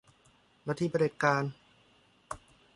[0.67, 1.43] ลัทธิเผด็จการ